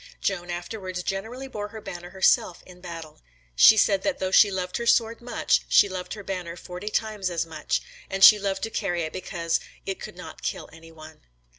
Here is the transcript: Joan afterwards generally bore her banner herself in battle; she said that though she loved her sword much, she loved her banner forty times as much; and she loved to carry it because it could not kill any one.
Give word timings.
Joan 0.19 0.49
afterwards 0.49 1.03
generally 1.03 1.47
bore 1.47 1.67
her 1.67 1.79
banner 1.79 2.09
herself 2.09 2.63
in 2.65 2.81
battle; 2.81 3.21
she 3.55 3.77
said 3.77 4.01
that 4.01 4.17
though 4.17 4.31
she 4.31 4.49
loved 4.49 4.77
her 4.77 4.87
sword 4.87 5.21
much, 5.21 5.61
she 5.69 5.87
loved 5.87 6.15
her 6.15 6.23
banner 6.23 6.55
forty 6.55 6.89
times 6.89 7.29
as 7.29 7.45
much; 7.45 7.81
and 8.09 8.23
she 8.23 8.39
loved 8.39 8.63
to 8.63 8.71
carry 8.71 9.03
it 9.03 9.13
because 9.13 9.59
it 9.85 9.99
could 9.99 10.15
not 10.15 10.41
kill 10.41 10.67
any 10.73 10.91
one. 10.91 11.21